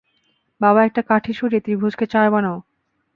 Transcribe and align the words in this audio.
বাবা 0.61 0.79
একটা 0.83 1.01
কাঠি 1.01 1.33
সরিয়ে 1.33 1.63
ত্রিভুজকে 1.65 2.05
চার 2.05 2.27
বানাও। 2.31 2.57